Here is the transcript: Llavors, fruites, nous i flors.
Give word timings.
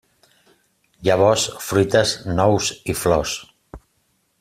Llavors, 1.09 1.45
fruites, 1.67 2.17
nous 2.41 2.73
i 2.95 2.97
flors. 3.05 3.39